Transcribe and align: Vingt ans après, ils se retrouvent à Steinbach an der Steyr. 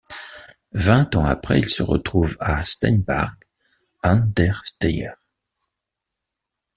Vingt 0.73 1.15
ans 1.15 1.25
après, 1.27 1.59
ils 1.59 1.69
se 1.69 1.83
retrouvent 1.83 2.35
à 2.39 2.65
Steinbach 2.65 3.35
an 4.03 4.31
der 4.35 4.59
Steyr. 4.65 5.15